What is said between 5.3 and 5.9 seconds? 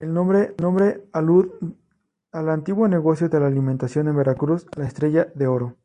de Oro".